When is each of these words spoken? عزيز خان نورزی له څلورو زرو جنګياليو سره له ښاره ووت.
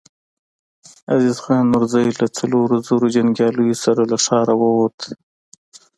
عزيز 1.15 1.37
خان 1.43 1.63
نورزی 1.73 2.07
له 2.19 2.27
څلورو 2.37 2.75
زرو 2.87 3.07
جنګياليو 3.15 3.79
سره 3.85 4.01
له 4.11 4.17
ښاره 4.25 4.53
ووت. 4.61 4.99